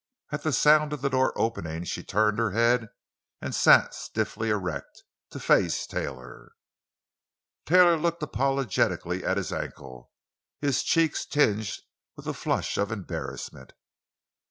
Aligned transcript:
At 0.31 0.41
the 0.41 0.51
sound 0.51 0.93
of 0.93 1.03
the 1.03 1.11
door 1.11 1.31
opening 1.37 1.83
she 1.83 2.03
turned 2.03 2.39
her 2.39 2.49
head 2.53 2.87
and 3.39 3.53
sat 3.53 3.93
stiffly 3.93 4.49
erect, 4.49 5.03
to 5.29 5.39
face 5.39 5.85
Taylor. 5.85 6.55
Taylor 7.67 7.97
looked 7.97 8.23
apologetically 8.23 9.23
at 9.23 9.37
his 9.37 9.53
ankle, 9.53 10.09
his 10.59 10.81
cheeks 10.81 11.23
tinged 11.23 11.83
with 12.15 12.25
a 12.25 12.33
flush 12.33 12.79
of 12.79 12.91
embarrassment. 12.91 13.73